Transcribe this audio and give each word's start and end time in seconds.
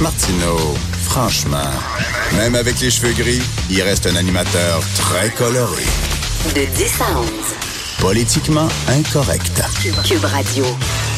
Martineau, 0.00 0.74
franchement, 1.02 1.70
même 2.36 2.54
avec 2.54 2.80
les 2.80 2.90
cheveux 2.90 3.14
gris, 3.14 3.42
il 3.70 3.80
reste 3.82 4.06
un 4.06 4.16
animateur 4.16 4.82
très 4.94 5.30
coloré. 5.30 5.84
De 6.54 6.64
10 6.76 7.00
à 7.00 7.18
11. 7.18 7.30
Politiquement 8.00 8.68
incorrect. 8.88 9.62
Cube 10.04 10.24
Radio. 10.24 10.64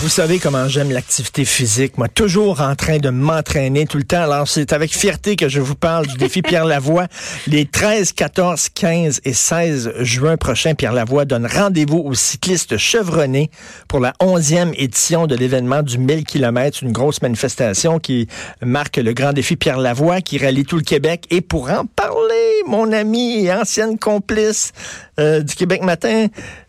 Vous 0.01 0.09
savez 0.09 0.39
comment 0.39 0.69
j'aime 0.69 0.93
l'activité 0.93 1.45
physique. 1.45 1.99
Moi, 1.99 2.07
toujours 2.07 2.61
en 2.61 2.77
train 2.77 2.99
de 2.99 3.11
m'entraîner 3.11 3.85
tout 3.85 3.99
le 3.99 4.05
temps. 4.05 4.23
Alors, 4.23 4.47
c'est 4.47 4.73
avec 4.73 4.97
fierté 4.97 5.35
que 5.35 5.49
je 5.49 5.61
vous 5.61 5.75
parle 5.75 6.07
du 6.07 6.17
défi 6.17 6.41
Pierre 6.41 6.67
Lavoie. 6.67 7.09
Les 7.49 7.67
13, 7.67 8.13
14, 8.13 8.69
15 8.69 9.21
et 9.25 9.33
16 9.33 9.95
juin 9.99 10.37
prochains, 10.37 10.77
Pierre 10.77 10.93
Lavoie 10.93 11.25
donne 11.25 11.47
rendez-vous 11.47 11.99
aux 11.99 12.15
cyclistes 12.15 12.77
chevronnés 12.77 13.51
pour 13.89 13.99
la 13.99 14.13
11e 14.21 14.73
édition 14.77 15.27
de 15.27 15.35
l'événement 15.35 15.83
du 15.83 15.99
1000 15.99 16.25
km, 16.25 16.85
une 16.85 16.93
grosse 16.93 17.21
manifestation 17.21 17.99
qui 17.99 18.29
marque 18.63 18.99
le 18.99 19.13
grand 19.13 19.33
défi 19.33 19.57
Pierre 19.57 19.79
Lavoie 19.79 20.21
qui 20.21 20.39
rallie 20.39 20.65
tout 20.65 20.77
le 20.77 20.85
Québec. 20.85 21.25
Et 21.31 21.41
pour 21.41 21.71
en 21.73 21.87
parler, 21.87 22.63
mon 22.69 22.93
ami 22.93 23.45
et 23.45 23.53
ancienne 23.53 23.99
complice 23.99 24.73
euh, 25.19 25.43
du 25.43 25.57
Québec 25.57 25.83
Matin, 25.83 26.29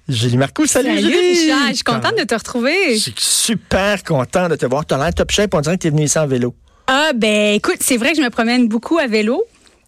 Julie 0.09 0.37
Marcoux, 0.37 0.65
salut, 0.65 0.89
Salut 0.89 1.01
Julie! 1.01 1.39
Richard, 1.39 1.67
je 1.69 1.73
suis 1.75 1.83
contente 1.83 2.17
de 2.17 2.23
te 2.23 2.33
retrouver. 2.33 2.95
Je 2.95 2.99
suis 2.99 3.13
super 3.17 4.03
content 4.03 4.49
de 4.49 4.55
te 4.55 4.65
voir. 4.65 4.83
Tu 4.85 4.95
as 4.95 4.97
l'air 4.97 5.13
top 5.13 5.29
shape. 5.29 5.53
On 5.53 5.61
dirait 5.61 5.77
que 5.77 5.83
tu 5.83 5.87
es 5.87 5.91
venu 5.91 6.03
ici 6.03 6.17
en 6.17 6.25
vélo. 6.25 6.55
Ah 6.87 7.11
ben 7.15 7.53
écoute, 7.53 7.77
c'est 7.81 7.97
vrai 7.97 8.11
que 8.11 8.17
je 8.17 8.23
me 8.23 8.31
promène 8.31 8.67
beaucoup 8.67 8.97
à 8.97 9.05
vélo 9.05 9.43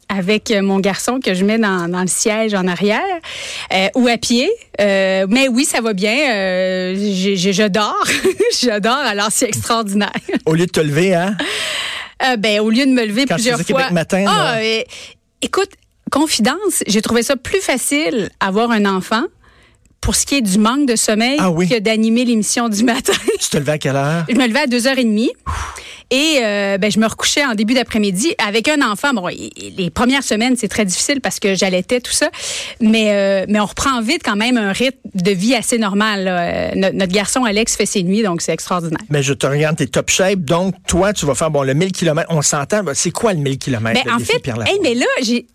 avec 0.09 0.51
euh, 0.51 0.61
mon 0.61 0.79
garçon 0.79 1.19
que 1.19 1.33
je 1.33 1.43
mets 1.43 1.57
dans, 1.57 1.87
dans 1.87 2.01
le 2.01 2.07
siège 2.07 2.53
en 2.53 2.67
arrière 2.67 3.01
euh, 3.73 3.87
ou 3.95 4.07
à 4.07 4.17
pied. 4.17 4.51
Euh, 4.79 5.25
mais 5.27 5.47
oui, 5.47 5.65
ça 5.65 5.81
va 5.81 5.93
bien. 5.93 6.13
Euh, 6.13 6.95
je 6.95 7.67
dors. 7.67 8.05
je 8.61 8.79
dors, 8.79 8.93
alors 8.93 9.29
c'est 9.31 9.47
extraordinaire. 9.47 10.11
Au 10.45 10.53
lieu 10.53 10.67
de 10.67 10.71
te 10.71 10.81
lever, 10.81 11.15
hein? 11.15 11.35
Ben, 12.37 12.59
au 12.59 12.69
lieu 12.69 12.85
de 12.85 12.91
me 12.91 13.03
lever 13.03 13.25
Quand 13.25 13.33
tu 13.33 13.41
plusieurs 13.41 13.57
faisais 13.57 13.73
fois. 13.73 13.81
Québec 13.81 13.93
Matin, 13.95 14.25
ah, 14.27 14.59
écoute, 15.41 15.71
confidence, 16.11 16.83
j'ai 16.85 17.01
trouvé 17.01 17.23
ça 17.23 17.35
plus 17.35 17.61
facile 17.61 18.29
avoir 18.39 18.69
un 18.69 18.85
enfant 18.85 19.23
pour 20.01 20.15
ce 20.15 20.25
qui 20.25 20.35
est 20.35 20.41
du 20.41 20.57
manque 20.57 20.87
de 20.87 20.95
sommeil 20.95 21.37
Ah 21.39 21.51
oui? 21.51 21.69
que 21.69 21.79
d'animer 21.79 22.25
l'émission 22.25 22.67
du 22.69 22.83
matin. 22.83 23.13
Tu 23.39 23.49
te 23.49 23.57
levais 23.57 23.73
à 23.73 23.77
quelle 23.77 23.95
heure? 23.95 24.25
Je 24.29 24.35
me 24.35 24.47
levais 24.47 24.61
à 24.61 24.65
2h30 24.65 25.29
et 26.13 26.39
euh, 26.43 26.77
ben, 26.77 26.91
je 26.91 26.99
me 26.99 27.07
recouchais 27.07 27.45
en 27.45 27.53
début 27.55 27.73
d'après-midi 27.73 28.33
avec 28.45 28.67
un 28.67 28.81
enfant. 28.81 29.13
Bon, 29.13 29.27
les 29.27 29.89
premières 29.89 30.23
semaines, 30.23 30.55
c'est 30.57 30.67
très 30.67 30.83
difficile 30.85 31.21
parce 31.21 31.39
que 31.39 31.55
j'allaitais 31.55 32.01
tout 32.01 32.11
ça, 32.11 32.29
mais, 32.81 33.11
euh, 33.11 33.45
mais 33.47 33.59
on 33.61 33.65
reprend 33.65 34.01
vite 34.01 34.21
quand 34.25 34.35
même 34.35 34.57
un 34.57 34.73
rythme 34.73 34.97
de 35.15 35.31
vie 35.31 35.55
assez 35.55 35.77
normal. 35.77 36.23
là. 36.25 36.41
Euh, 36.41 36.71
no- 36.75 36.91
notre 36.93 37.13
garçon 37.13 37.43
Alex 37.45 37.75
fait 37.77 37.85
ses 37.85 38.03
nuits, 38.03 38.23
donc 38.23 38.41
c'est 38.41 38.51
extraordinaire. 38.53 38.99
Mais 39.09 39.23
je 39.23 39.33
te 39.33 39.45
regarde, 39.47 39.77
t'es 39.77 39.87
top 39.87 40.09
shape. 40.09 40.39
Donc, 40.41 40.75
toi, 40.87 41.13
tu 41.13 41.25
vas 41.25 41.35
faire, 41.35 41.49
bon, 41.51 41.63
le 41.63 41.73
1000 41.73 41.91
km. 41.93 42.27
On 42.29 42.41
s'entend. 42.41 42.83
ben, 42.83 42.93
C'est 42.93 43.11
quoi 43.11 43.33
le 43.33 43.39
1000 43.39 43.57
km? 43.57 44.01
Ben, 44.03 44.13
en 44.13 44.19
fait, 44.19 44.45
hey, 44.67 44.79
mais 44.83 44.95
là, 44.95 45.05
j'ai... 45.21 45.45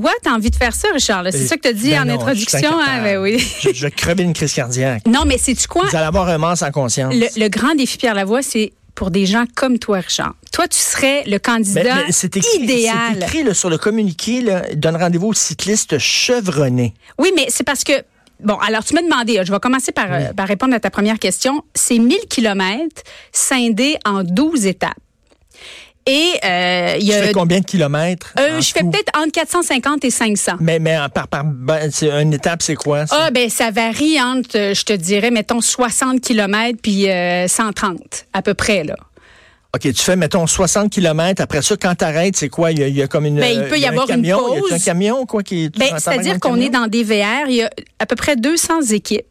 Toi, 0.00 0.10
t'as 0.24 0.32
envie 0.32 0.50
de 0.50 0.56
faire 0.56 0.74
ça, 0.74 0.88
Richard. 0.92 1.22
C'est 1.30 1.46
ça 1.46 1.56
que 1.56 1.62
tu 1.62 1.68
as 1.68 1.72
dit 1.72 1.90
Ben 1.90 2.02
en 2.02 2.04
non, 2.06 2.14
introduction. 2.14 2.58
je 2.58 2.66
hein? 2.90 3.02
Ben 3.04 3.18
oui. 3.18 3.38
je, 3.60 3.72
je 3.72 3.84
vais 3.86 3.92
crever 3.92 4.24
une 4.24 4.32
crise 4.32 4.52
cardiaque. 4.52 5.06
Non, 5.06 5.20
mais 5.24 5.38
c'est 5.38 5.54
tu 5.54 5.68
quoi? 5.68 5.84
Vous 5.88 5.94
allez 5.96 6.04
avoir 6.06 6.28
un 6.28 6.38
mort 6.38 6.56
sans 6.56 6.72
conscience. 6.72 7.14
Le, 7.14 7.26
le 7.40 7.48
grand 7.48 7.76
défi 7.76 7.96
Pierre 7.96 8.14
Lavoie, 8.14 8.42
c'est 8.42 8.72
pour 8.96 9.12
des 9.12 9.24
gens 9.24 9.44
comme 9.54 9.78
toi, 9.78 9.98
Richard. 9.98 10.34
Toi, 10.52 10.66
tu 10.66 10.78
serais 10.80 11.22
le 11.26 11.30
Mais- 11.32 11.38
candidat 11.38 11.94
mais 12.06 12.10
c'est 12.12 12.36
écrit, 12.36 12.58
idéal. 12.64 12.96
C'est 13.12 13.22
écrit 13.22 13.42
là, 13.44 13.54
sur 13.54 13.70
le 13.70 13.78
communiqué, 13.78 14.40
là, 14.40 14.62
donne 14.74 14.96
rendez-vous 14.96 15.28
aux 15.28 15.32
cyclistes 15.34 15.96
chevronnés. 15.98 16.92
Oui, 17.18 17.30
mais 17.36 17.46
c'est 17.48 17.64
parce 17.64 17.84
que 17.84 17.92
Bon, 18.40 18.56
alors 18.56 18.84
tu 18.84 18.94
m'as 18.94 19.00
demandé, 19.02 19.40
je 19.44 19.52
vais 19.52 19.60
commencer 19.60 19.92
par, 19.92 20.06
par 20.36 20.48
répondre 20.48 20.74
à 20.74 20.80
ta 20.80 20.90
première 20.90 21.20
question. 21.20 21.62
C'est 21.72 21.98
1000 22.00 22.18
kilomètres 22.28 23.02
scindés 23.32 23.96
en 24.04 24.24
12 24.24 24.66
étapes. 24.66 24.96
Et 26.06 26.32
euh, 26.44 26.96
il 27.00 27.06
y 27.06 27.10
Tu 27.10 27.14
a... 27.14 27.22
fais 27.22 27.32
combien 27.32 27.60
de 27.60 27.64
kilomètres? 27.64 28.34
Euh, 28.38 28.60
je 28.60 28.72
fais 28.72 28.80
peut-être 28.80 29.10
entre 29.18 29.32
450 29.32 30.04
et 30.04 30.10
500. 30.10 30.52
Mais, 30.60 30.78
mais 30.78 30.96
par, 31.14 31.28
par, 31.28 31.44
ben, 31.44 31.90
une 32.20 32.34
étape, 32.34 32.60
c'est 32.62 32.74
quoi? 32.74 33.06
ça? 33.06 33.16
Ah, 33.18 33.30
ben 33.30 33.48
ça 33.48 33.70
varie 33.70 34.20
entre, 34.20 34.58
euh, 34.58 34.74
je 34.74 34.84
te 34.84 34.92
dirais, 34.92 35.30
mettons 35.30 35.62
60 35.62 36.20
kilomètres 36.20 36.78
puis 36.82 37.10
euh, 37.10 37.48
130 37.48 38.26
à 38.34 38.42
peu 38.42 38.52
près 38.54 38.84
là. 38.84 38.96
OK, 39.74 39.80
tu 39.80 39.94
fais, 40.04 40.14
mettons, 40.14 40.46
60 40.46 40.88
km. 40.92 41.42
Après 41.42 41.60
ça, 41.60 41.74
quand 41.76 41.96
t'arrêtes, 41.96 42.36
c'est 42.36 42.48
quoi? 42.48 42.70
Il 42.70 42.78
y, 42.78 42.84
a, 42.84 42.86
il 42.86 42.94
y 42.94 43.02
a 43.02 43.08
comme 43.08 43.24
une. 43.26 43.40
Ben, 43.40 43.60
il 43.62 43.68
peut 43.68 43.76
y 43.76 43.86
a 43.86 43.88
un 43.88 43.92
avoir 43.92 44.08
une 44.08 44.16
camion, 44.22 44.40
Il 44.52 44.58
y 44.58 44.60
pause. 44.60 44.72
a 44.72 44.74
un 44.76 44.78
camion, 44.78 45.26
quoi, 45.26 45.42
qui. 45.42 45.68
tu 45.68 45.80
Ben, 45.80 45.98
c'est-à-dire 45.98 46.38
qu'on 46.38 46.60
est 46.60 46.66
camion? 46.70 46.82
dans 46.82 46.86
des 46.86 47.02
VR. 47.02 47.48
Il 47.48 47.56
y 47.56 47.62
a 47.62 47.70
à 47.98 48.06
peu 48.06 48.14
près 48.14 48.36
200 48.36 48.82
équipes 48.92 49.24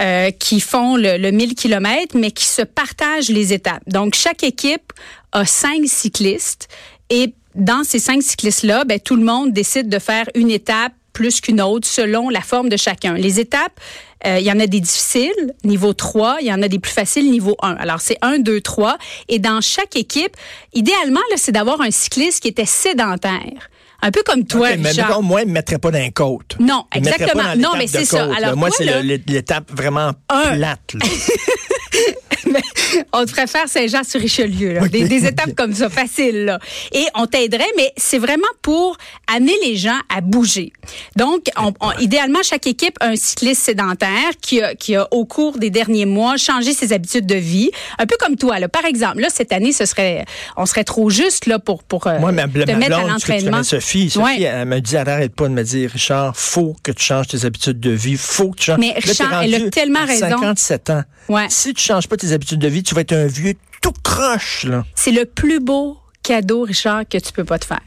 euh, 0.00 0.30
qui 0.30 0.60
font 0.60 0.96
le, 0.96 1.16
le 1.18 1.30
1000 1.30 1.54
km, 1.54 2.16
mais 2.18 2.30
qui 2.30 2.46
se 2.46 2.62
partagent 2.62 3.28
les 3.28 3.52
étapes. 3.52 3.82
Donc, 3.86 4.14
chaque 4.14 4.42
équipe 4.42 4.92
a 5.32 5.44
cinq 5.44 5.86
cyclistes 5.86 6.68
et 7.10 7.34
dans 7.54 7.84
ces 7.84 7.98
cinq 7.98 8.22
cyclistes-là, 8.22 8.84
ben, 8.84 8.98
tout 8.98 9.16
le 9.16 9.24
monde 9.24 9.52
décide 9.52 9.88
de 9.88 9.98
faire 9.98 10.26
une 10.34 10.50
étape 10.50 10.92
plus 11.12 11.40
qu'une 11.40 11.60
autre 11.60 11.86
selon 11.86 12.28
la 12.28 12.40
forme 12.40 12.68
de 12.68 12.76
chacun. 12.76 13.14
Les 13.14 13.38
étapes, 13.38 13.80
euh, 14.26 14.38
il 14.40 14.44
y 14.44 14.50
en 14.50 14.58
a 14.58 14.66
des 14.66 14.80
difficiles, 14.80 15.54
niveau 15.62 15.92
3, 15.92 16.38
il 16.40 16.48
y 16.48 16.52
en 16.52 16.60
a 16.60 16.68
des 16.68 16.80
plus 16.80 16.92
faciles, 16.92 17.30
niveau 17.30 17.56
1. 17.62 17.74
Alors, 17.74 18.00
c'est 18.00 18.18
1, 18.20 18.40
2, 18.40 18.60
3. 18.60 18.98
Et 19.28 19.38
dans 19.38 19.60
chaque 19.60 19.96
équipe, 19.96 20.36
idéalement, 20.74 21.20
c'est 21.36 21.52
d'avoir 21.52 21.80
un 21.80 21.90
cycliste 21.90 22.42
qui 22.42 22.48
était 22.48 22.66
sédentaire. 22.66 23.70
Un 24.02 24.10
peu 24.10 24.22
comme 24.24 24.44
toi, 24.44 24.76
mais 24.76 24.92
moi, 25.22 25.40
il 25.42 25.44
ne 25.44 25.48
me 25.50 25.54
mettrait 25.54 25.78
pas 25.78 25.90
dans 25.90 25.98
les 25.98 26.10
côtes. 26.12 26.56
Non, 26.60 26.84
exactement. 26.94 27.42
pas 27.42 27.54
dans 27.56 27.62
Non, 27.62 27.70
mais 27.78 27.86
c'est 27.86 28.04
ça. 28.04 28.26
côte. 28.26 28.36
Alors, 28.36 28.56
moi, 28.56 28.68
c'est 28.76 29.02
l'étape 29.02 29.70
vraiment 29.72 30.12
Un. 30.28 30.54
plate. 30.56 30.94
Mais 32.54 32.62
on 33.12 33.24
te 33.24 33.30
ferait 33.30 33.46
faire 33.46 33.68
Saint-Jean-sur-Richelieu. 33.68 34.80
Des, 34.88 35.06
des 35.08 35.26
étapes 35.26 35.54
comme 35.54 35.74
ça, 35.74 35.88
faciles. 35.88 36.44
Là. 36.44 36.58
Et 36.92 37.04
on 37.14 37.26
t'aiderait, 37.26 37.64
mais 37.76 37.92
c'est 37.96 38.18
vraiment 38.18 38.42
pour 38.62 38.96
amener 39.34 39.54
les 39.64 39.76
gens 39.76 39.98
à 40.14 40.20
bouger. 40.20 40.72
Donc, 41.16 41.46
on- 41.58 41.72
on- 41.80 41.92
idéalement, 41.98 42.40
chaque 42.42 42.66
équipe 42.66 42.96
a 43.00 43.08
un 43.08 43.16
cycliste 43.16 43.62
sédentaire 43.62 44.30
qui 44.40 44.62
a, 44.62 44.74
qui 44.74 44.96
a, 44.96 45.08
au 45.12 45.24
cours 45.24 45.58
des 45.58 45.70
derniers 45.70 46.06
mois, 46.06 46.36
changé 46.36 46.72
ses 46.72 46.92
habitudes 46.92 47.26
de 47.26 47.34
vie. 47.34 47.70
Un 47.98 48.06
peu 48.06 48.16
comme 48.20 48.36
toi. 48.36 48.58
Là. 48.58 48.68
Par 48.68 48.84
exemple, 48.84 49.20
là, 49.20 49.28
cette 49.30 49.52
année, 49.52 49.72
ce 49.72 49.84
serait, 49.86 50.24
on 50.56 50.66
serait 50.66 50.84
trop 50.84 51.10
juste 51.10 51.46
là, 51.46 51.58
pour, 51.58 51.82
pour 51.82 52.06
euh, 52.06 52.18
Moi, 52.18 52.32
ma, 52.32 52.46
te 52.48 52.58
ma 52.58 52.64
mettre 52.76 52.96
à 52.98 53.00
blonde, 53.00 53.18
tu 53.20 53.30
l'entraînement. 53.30 53.62
Sophie, 53.62 54.10
Sophie, 54.10 54.24
Ouais. 54.24 54.42
elle 54.42 54.68
me 54.68 54.80
dit, 54.80 54.96
arrête 54.96 55.34
pas 55.34 55.48
de 55.48 55.52
me 55.54 55.62
dire, 55.62 55.90
Richard, 55.90 56.36
faut 56.36 56.76
que 56.82 56.92
tu 56.92 57.02
changes 57.04 57.28
tes 57.28 57.44
habitudes 57.44 57.80
de 57.80 57.90
vie, 57.90 58.16
faut 58.16 58.50
que 58.50 58.58
tu 58.58 58.64
changes. 58.66 58.78
Mais 58.78 58.88
Là, 58.94 59.00
Richard, 59.02 59.42
elle 59.42 59.54
a 59.54 59.70
tellement 59.70 60.00
à 60.00 60.04
raison. 60.04 60.28
57 60.28 60.90
ans. 60.90 61.02
Ouais. 61.28 61.46
Si 61.48 61.72
tu 61.72 61.82
changes 61.82 62.06
pas 62.06 62.16
tes 62.16 62.32
habitudes 62.32 62.43
de 62.52 62.68
vie, 62.68 62.82
tu 62.82 62.94
vas 62.94 63.00
être 63.02 63.12
un 63.12 63.26
vieux 63.26 63.54
tout 63.82 63.92
croche. 64.02 64.66
C'est 64.94 65.10
le 65.12 65.24
plus 65.24 65.60
beau 65.60 65.98
cadeau, 66.22 66.62
Richard, 66.62 67.02
que 67.08 67.18
tu 67.18 67.32
peux 67.32 67.44
pas 67.44 67.58
te 67.58 67.64
faire. 67.66 67.80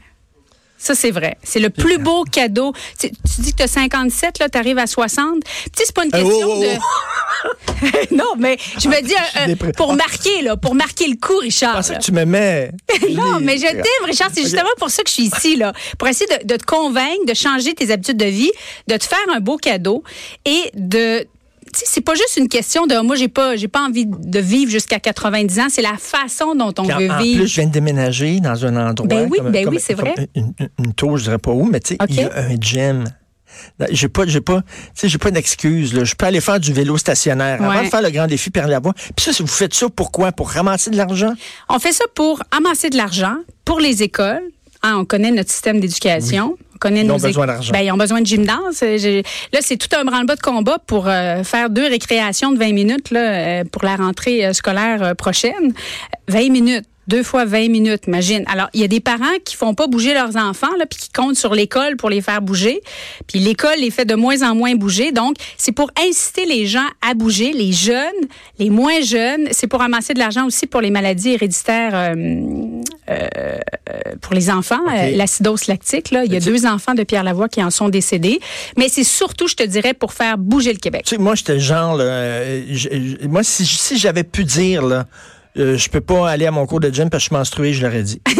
Ça, 0.80 0.94
c'est 0.94 1.10
vrai. 1.10 1.36
C'est 1.42 1.58
le 1.58 1.70
plus 1.70 1.98
beau 1.98 2.22
cadeau. 2.22 2.72
Tu, 3.00 3.10
tu 3.10 3.40
dis 3.40 3.50
que 3.50 3.56
tu 3.56 3.62
as 3.64 3.66
57, 3.66 4.38
là, 4.38 4.48
tu 4.48 4.56
arrives 4.58 4.78
à 4.78 4.86
60. 4.86 5.42
Tu 5.42 5.50
sais, 5.76 5.84
c'est 5.86 5.92
pas 5.92 6.04
une 6.04 6.14
Euh, 6.14 6.22
question 6.22 6.48
oh, 6.48 6.62
oh, 6.62 8.06
de. 8.10 8.14
non, 8.16 8.34
mais 8.38 8.56
je 8.80 8.88
me 8.88 9.02
dis, 9.02 9.12
euh, 9.12 9.56
euh, 9.66 9.72
pour 9.72 9.94
marquer, 9.94 10.42
là, 10.42 10.56
pour 10.56 10.76
marquer 10.76 11.08
le 11.08 11.16
coup, 11.16 11.34
Je 11.40 11.46
Richard. 11.46 11.74
là. 11.88 11.96
que 11.96 12.00
tu 12.00 12.12
mets. 12.12 12.70
Non, 13.10 13.40
mais 13.40 13.56
je 13.58 13.62
t'aime, 13.66 14.04
Richard. 14.04 14.30
C'est 14.32 14.42
justement 14.44 14.68
pour 14.78 14.90
ça 14.90 15.02
que 15.02 15.08
je 15.08 15.14
suis 15.14 15.24
ici, 15.34 15.56
là. 15.56 15.72
Pour 15.98 16.06
essayer 16.06 16.26
de, 16.38 16.46
de 16.46 16.56
te 16.56 16.64
convaincre, 16.64 17.26
de 17.26 17.34
changer 17.34 17.74
tes 17.74 17.90
habitudes 17.90 18.16
de 18.16 18.26
vie, 18.26 18.52
de 18.86 18.96
te 18.96 19.04
faire 19.04 19.18
un 19.34 19.40
beau 19.40 19.56
cadeau 19.56 20.04
et 20.44 20.70
de. 20.74 21.26
C'est 21.72 22.00
pas 22.00 22.14
juste 22.14 22.36
une 22.36 22.48
question 22.48 22.86
de 22.86 23.00
moi 23.02 23.16
j'ai 23.16 23.28
pas 23.28 23.56
j'ai 23.56 23.68
pas 23.68 23.80
envie 23.80 24.06
de 24.06 24.38
vivre 24.38 24.70
jusqu'à 24.70 24.98
90 25.00 25.58
ans, 25.60 25.66
c'est 25.68 25.82
la 25.82 25.96
façon 25.98 26.54
dont 26.54 26.72
on 26.78 26.82
en, 26.90 26.98
veut 26.98 27.10
en 27.10 27.18
vivre. 27.18 27.40
plus, 27.40 27.48
je 27.48 27.54
viens 27.56 27.66
de 27.66 27.72
déménager 27.72 28.40
dans 28.40 28.64
un 28.66 28.76
endroit. 28.90 29.06
Ben 29.08 29.28
oui, 29.30 29.38
comme- 29.38 29.50
ben 29.52 29.64
comme- 29.64 29.74
oui, 29.74 29.80
c'est 29.84 29.94
vrai. 29.94 30.14
Une, 30.34 30.92
tour, 30.94 31.16
je 31.18 31.24
dirais 31.24 31.38
pas 31.38 31.50
où, 31.52 31.64
mais 31.64 31.80
tu 31.80 31.94
sais, 31.94 31.98
il 32.08 32.14
y 32.16 32.22
a 32.22 32.36
un 32.38 32.56
gym. 32.60 33.04
J'ai 33.90 34.08
pas, 34.08 34.26
j'ai 34.26 34.40
pas, 34.40 34.60
tu 34.60 34.66
sais, 34.94 35.08
j'ai 35.08 35.18
pas 35.18 35.30
d'excuse. 35.30 35.92
là. 35.94 36.04
Je 36.04 36.14
peux 36.14 36.26
aller 36.26 36.40
faire 36.40 36.60
du 36.60 36.72
vélo 36.72 36.96
stationnaire 36.98 37.60
avant 37.62 37.76
Ouais. 37.76 37.84
de 37.86 37.88
faire 37.90 38.02
le 38.02 38.10
grand 38.10 38.26
défi 38.26 38.50
Pierre 38.50 38.68
Lavoie. 38.68 38.92
Puis 39.16 39.24
ça, 39.24 39.32
si 39.32 39.42
vous 39.42 39.48
faites 39.48 39.74
ça, 39.74 39.88
pourquoi 39.88 40.32
Pour 40.32 40.50
ramasser 40.50 40.90
de 40.90 40.96
l'argent? 40.96 41.32
On 41.68 41.78
fait 41.78 41.92
ça 41.92 42.04
pour 42.14 42.42
amasser 42.56 42.90
de 42.90 42.96
l'argent 42.96 43.36
pour 43.64 43.80
les 43.80 44.02
écoles. 44.02 44.42
Hein, 44.82 44.96
on 44.98 45.04
connaît 45.04 45.32
notre 45.32 45.50
système 45.50 45.80
d'éducation. 45.80 46.56
On 46.67 46.67
connaît 46.78 47.04
Ils 47.04 47.10
ont 47.10 47.16
besoin 47.16 47.46
d'argent. 47.46 47.72
Ben, 47.72 47.80
ils 47.80 47.92
ont 47.92 47.96
besoin 47.96 48.20
de 48.20 48.26
gymnase. 48.26 48.82
Euh, 48.82 49.22
Là, 49.52 49.60
c'est 49.62 49.76
tout 49.76 49.94
un 49.96 50.04
branle-bas 50.04 50.36
de 50.36 50.40
combat 50.40 50.78
pour 50.86 51.08
euh, 51.08 51.42
faire 51.42 51.70
deux 51.70 51.86
récréations 51.86 52.52
de 52.52 52.58
20 52.58 52.72
minutes 52.72 53.10
là, 53.10 53.20
euh, 53.20 53.64
pour 53.64 53.84
la 53.84 53.96
rentrée 53.96 54.52
scolaire 54.52 55.14
prochaine. 55.16 55.72
20 56.28 56.50
minutes. 56.50 56.84
Deux 57.08 57.22
fois 57.22 57.44
20 57.46 57.68
minutes, 57.70 58.02
imagine. 58.06 58.44
Alors, 58.48 58.68
il 58.74 58.80
y 58.80 58.84
a 58.84 58.88
des 58.88 59.00
parents 59.00 59.24
qui 59.44 59.56
font 59.56 59.74
pas 59.74 59.86
bouger 59.86 60.12
leurs 60.14 60.36
enfants, 60.36 60.74
là, 60.78 60.84
puis 60.86 60.98
qui 60.98 61.08
comptent 61.10 61.36
sur 61.36 61.54
l'école 61.54 61.96
pour 61.96 62.10
les 62.10 62.20
faire 62.20 62.42
bouger. 62.42 62.80
Puis 63.26 63.38
l'école 63.38 63.78
les 63.80 63.90
fait 63.90 64.04
de 64.04 64.14
moins 64.14 64.42
en 64.42 64.54
moins 64.54 64.74
bouger. 64.74 65.10
Donc, 65.10 65.36
c'est 65.56 65.72
pour 65.72 65.90
inciter 66.08 66.44
les 66.44 66.66
gens 66.66 66.86
à 67.00 67.14
bouger, 67.14 67.52
les 67.52 67.72
jeunes, 67.72 68.04
les 68.58 68.70
moins 68.70 69.00
jeunes. 69.00 69.48
C'est 69.52 69.66
pour 69.66 69.80
amasser 69.82 70.12
de 70.14 70.18
l'argent 70.18 70.46
aussi 70.46 70.66
pour 70.66 70.80
les 70.82 70.90
maladies 70.90 71.30
héréditaires 71.30 71.92
euh, 71.94 72.14
euh, 73.10 73.58
pour 74.20 74.34
les 74.34 74.50
enfants, 74.50 74.80
euh, 74.94 75.10
l'acidose 75.16 75.66
lactique. 75.66 76.10
Là. 76.10 76.24
Il 76.24 76.32
y 76.32 76.36
a 76.36 76.40
deux 76.40 76.66
enfants 76.66 76.94
de 76.94 77.04
Pierre 77.04 77.24
Lavoie 77.24 77.48
qui 77.48 77.62
en 77.62 77.70
sont 77.70 77.88
décédés. 77.88 78.38
Mais 78.76 78.88
c'est 78.90 79.04
surtout, 79.04 79.48
je 79.48 79.54
te 79.54 79.62
dirais, 79.62 79.94
pour 79.94 80.12
faire 80.12 80.36
bouger 80.36 80.72
le 80.72 80.78
Québec. 80.78 81.04
Tu 81.06 81.14
sais, 81.16 81.20
moi, 81.20 81.34
j'étais 81.34 81.58
genre, 81.58 81.96
là, 81.96 82.04
euh, 82.04 82.62
j- 82.68 82.88
j- 82.92 83.18
moi, 83.28 83.42
si, 83.42 83.64
si 83.64 83.96
j'avais 83.98 84.24
pu 84.24 84.44
dire, 84.44 84.82
là, 84.82 85.06
euh, 85.58 85.76
je 85.76 85.88
peux 85.88 86.00
pas 86.00 86.28
aller 86.30 86.46
à 86.46 86.50
mon 86.50 86.66
cours 86.66 86.80
de 86.80 86.90
gym 86.90 87.10
parce 87.10 87.22
que 87.22 87.24
je 87.24 87.28
suis 87.28 87.36
menstruée, 87.36 87.72
je 87.72 87.84
l'aurais 87.84 88.02
dit. 88.02 88.20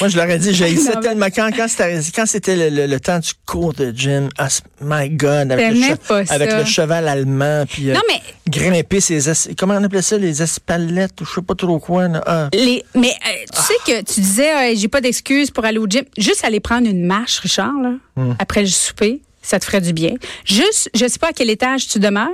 Moi, 0.00 0.08
je 0.08 0.16
leur 0.16 0.28
ai 0.28 0.38
dit, 0.40 0.52
j'ai 0.52 0.72
mais- 0.74 1.00
tellement 1.00 1.26
quand, 1.26 1.50
quand 1.56 1.68
c'était, 1.68 2.00
quand 2.16 2.26
c'était 2.26 2.56
le, 2.56 2.68
le- 2.76 2.86
le 2.88 2.98
temps 2.98 3.20
du 3.20 3.30
cours 3.46 3.72
de 3.74 3.92
gym, 3.92 4.28
ah, 4.38 4.48
my 4.80 5.08
God, 5.08 5.52
avec, 5.52 5.68
le, 5.68 5.74
T'aimais 5.74 5.94
che- 5.94 6.26
ça. 6.26 6.34
avec 6.34 6.52
le 6.52 6.64
cheval 6.64 7.06
allemand, 7.06 7.64
puis 7.68 7.90
euh, 7.90 7.94
Non, 7.94 8.00
mais 8.08 8.20
grimper 8.48 9.00
ses, 9.00 9.30
es- 9.30 9.54
comment 9.56 9.74
on 9.74 9.84
appelait 9.84 10.02
ça, 10.02 10.18
les 10.18 10.42
espalettes, 10.42 11.20
ou 11.20 11.24
je 11.24 11.34
sais 11.34 11.42
pas 11.42 11.54
trop 11.54 11.78
quoi. 11.78 12.08
Là. 12.08 12.20
Ah. 12.26 12.48
Les, 12.52 12.84
mais 12.96 13.10
euh, 13.12 13.44
tu 13.54 13.62
sais 13.62 13.74
que 13.86 14.02
tu 14.12 14.20
disais, 14.20 14.52
euh, 14.52 14.74
j'ai 14.76 14.88
pas 14.88 15.00
d'excuse 15.00 15.52
pour 15.52 15.64
aller 15.64 15.78
au 15.78 15.86
gym. 15.86 16.02
Juste 16.18 16.44
aller 16.44 16.58
prendre 16.58 16.88
une 16.88 17.04
marche, 17.06 17.38
Richard, 17.38 17.72
là, 17.80 17.92
Hmm. 18.16 18.32
après 18.40 18.62
le 18.62 18.66
souper, 18.68 19.20
ça 19.42 19.60
te 19.60 19.64
ferait 19.64 19.80
du 19.80 19.92
bien. 19.92 20.14
Juste, 20.44 20.90
je 20.92 21.06
sais 21.06 21.20
pas 21.20 21.28
à 21.28 21.32
quel 21.32 21.50
étage 21.50 21.86
tu 21.86 22.00
demeures. 22.00 22.30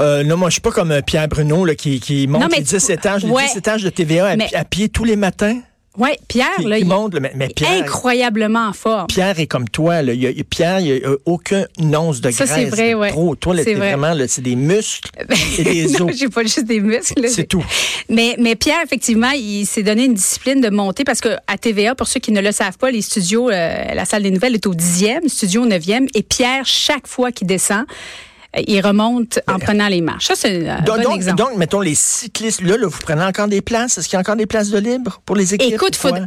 Euh, 0.00 0.22
non, 0.22 0.36
moi, 0.36 0.48
je 0.48 0.54
suis 0.54 0.60
pas 0.60 0.70
comme 0.70 0.92
euh, 0.92 1.02
Pierre 1.02 1.28
Bruno 1.28 1.64
là, 1.64 1.74
qui, 1.74 1.98
qui 2.00 2.26
monte 2.28 2.42
Non, 2.42 2.48
les 2.56 2.62
10 2.62 2.86
tu- 2.86 2.92
étages, 2.92 3.24
les 3.24 3.30
ouais. 3.30 3.46
10 3.52 3.56
étages 3.58 3.82
de 3.82 3.90
TVA 3.90 4.26
à, 4.28 4.36
Mais- 4.36 4.46
pi- 4.46 4.54
à 4.56 4.64
pied 4.64 4.88
tous 4.88 5.04
les 5.04 5.16
matins. 5.16 5.58
Ouais, 5.96 6.16
Pierre, 6.28 6.46
Qui, 6.60 6.66
là, 6.66 6.76
qui 6.76 6.82
il 6.82 6.88
monte, 6.88 7.16
mais, 7.34 7.48
Pierre, 7.48 7.82
incroyablement 7.82 8.68
en 8.68 8.72
forme. 8.72 9.08
Pierre 9.08 9.40
est 9.40 9.48
comme 9.48 9.68
toi. 9.68 10.00
Là. 10.02 10.12
Il 10.12 10.24
a, 10.28 10.30
Pierre, 10.48 10.78
il 10.78 10.86
y 10.86 10.92
a 10.92 11.08
euh, 11.08 11.16
aucun 11.24 11.64
once 11.80 12.20
de 12.20 12.30
Ça, 12.30 12.44
graisse. 12.44 12.56
c'est 12.56 12.64
vrai, 12.66 12.90
de 12.90 12.94
ouais. 12.94 13.10
Trop. 13.10 13.34
Toi, 13.34 13.56
C'est 13.64 13.74
vraiment, 13.74 14.14
c'est 14.28 14.42
des 14.42 14.54
muscles 14.54 15.10
et 15.58 15.64
des 15.64 15.86
non, 15.98 16.06
os. 16.06 16.16
j'ai 16.16 16.28
pas 16.28 16.42
juste 16.42 16.66
des 16.66 16.78
muscles. 16.78 17.28
C'est 17.28 17.48
tout. 17.48 17.64
Mais, 18.08 18.36
mais 18.38 18.54
Pierre, 18.54 18.78
effectivement, 18.84 19.32
il 19.34 19.66
s'est 19.66 19.82
donné 19.82 20.04
une 20.04 20.14
discipline 20.14 20.60
de 20.60 20.70
monter 20.70 21.02
parce 21.02 21.20
que 21.20 21.30
à 21.48 21.58
TVA, 21.58 21.96
pour 21.96 22.06
ceux 22.06 22.20
qui 22.20 22.30
ne 22.30 22.40
le 22.40 22.52
savent 22.52 22.78
pas, 22.78 22.92
les 22.92 23.02
studios, 23.02 23.50
euh, 23.50 23.92
la 23.92 24.04
salle 24.04 24.22
des 24.22 24.30
nouvelles 24.30 24.54
est 24.54 24.66
au 24.68 24.74
dixième, 24.74 25.28
studio 25.28 25.62
au 25.62 25.66
neuvième, 25.66 26.06
et 26.14 26.22
Pierre, 26.22 26.64
chaque 26.64 27.08
fois 27.08 27.32
qu'il 27.32 27.48
descend, 27.48 27.84
euh, 28.56 28.62
il 28.66 28.80
remonte 28.80 29.40
en 29.46 29.58
prenant 29.58 29.88
les 29.88 30.00
marches. 30.00 30.26
Ça, 30.28 30.34
c'est 30.34 30.66
un 30.68 30.80
Donc, 30.80 30.96
bon 30.98 31.02
donc, 31.02 31.14
exemple. 31.16 31.36
donc, 31.36 31.56
mettons, 31.56 31.80
les 31.80 31.94
cyclistes, 31.94 32.62
là, 32.62 32.76
là, 32.78 32.86
vous 32.86 32.98
prenez 33.02 33.22
encore 33.22 33.46
des 33.48 33.60
places? 33.60 33.98
Est-ce 33.98 34.08
qu'il 34.08 34.14
y 34.14 34.16
a 34.16 34.20
encore 34.20 34.36
des 34.36 34.46
places 34.46 34.70
de 34.70 34.78
libre 34.78 35.20
pour 35.26 35.36
les 35.36 35.52
équipes? 35.54 35.74
Écoute, 35.74 35.96
ou 35.96 36.08
faut, 36.08 36.14
euh, 36.14 36.26